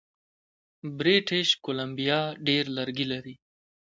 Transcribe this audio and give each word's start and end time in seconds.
بریټیش 0.97 1.49
کولمبیا 1.63 2.19
ډیر 2.47 2.65
لرګي 2.77 3.05
لري. 3.11 3.35